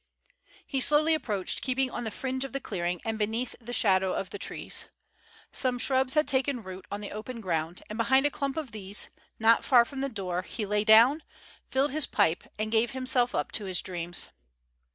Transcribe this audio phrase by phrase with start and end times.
[0.65, 4.31] He slowly approached, keeping on the fringe of the clearing and beneath the shadow of
[4.31, 4.85] the trees.
[5.51, 9.09] Some shrubs had taken root on the open ground, and behind a clump of these,
[9.37, 11.21] not far from the door, he lay down,
[11.69, 14.29] filled his pipe, and gave himself up to his dreams.